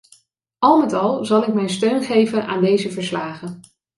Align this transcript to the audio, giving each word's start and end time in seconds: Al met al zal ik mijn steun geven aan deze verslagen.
Al 0.57 0.79
met 0.79 0.93
al 0.93 1.25
zal 1.25 1.41
ik 1.47 1.53
mijn 1.53 1.69
steun 1.69 2.03
geven 2.03 2.47
aan 2.47 2.61
deze 2.61 2.91
verslagen. 2.91 3.61